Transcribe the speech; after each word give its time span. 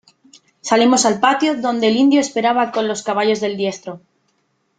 salimos 0.69 1.05
al 1.05 1.19
patio, 1.19 1.55
donde 1.61 1.87
el 1.89 1.95
indio 1.95 2.19
esperaba 2.19 2.71
con 2.71 2.87
los 2.87 3.03
caballos 3.03 3.39
del 3.39 3.55
diestro: 3.55 4.01